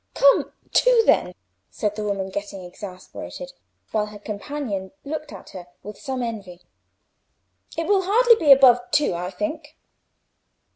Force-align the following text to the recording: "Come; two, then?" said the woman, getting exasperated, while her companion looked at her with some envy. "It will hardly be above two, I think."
"Come; 0.15 0.51
two, 0.73 1.03
then?" 1.05 1.35
said 1.69 1.95
the 1.95 2.03
woman, 2.03 2.31
getting 2.31 2.63
exasperated, 2.65 3.53
while 3.91 4.07
her 4.07 4.17
companion 4.17 4.89
looked 5.05 5.31
at 5.31 5.51
her 5.51 5.67
with 5.83 5.99
some 5.99 6.23
envy. 6.23 6.61
"It 7.77 7.85
will 7.85 8.01
hardly 8.05 8.33
be 8.35 8.51
above 8.51 8.79
two, 8.89 9.13
I 9.13 9.29
think." 9.29 9.77